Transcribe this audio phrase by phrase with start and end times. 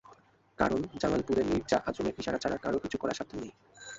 [0.57, 3.51] কারণ, জামালপুরে মির্জা আজমের ইশারা ছাড়া কারও কিছু করার সাধ্য নেই।